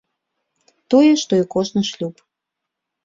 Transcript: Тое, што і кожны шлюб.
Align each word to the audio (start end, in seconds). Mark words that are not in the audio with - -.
Тое, 0.93 1.11
што 1.25 1.33
і 1.43 1.45
кожны 1.57 1.81
шлюб. 1.91 2.15